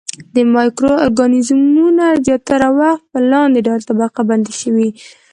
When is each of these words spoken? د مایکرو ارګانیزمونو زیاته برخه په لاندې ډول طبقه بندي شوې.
د 0.35 0.35
مایکرو 0.53 0.91
ارګانیزمونو 1.05 2.05
زیاته 2.25 2.53
برخه 2.61 2.89
په 3.11 3.17
لاندې 3.31 3.59
ډول 3.67 3.81
طبقه 3.89 4.21
بندي 4.29 4.53
شوې. 4.61 4.89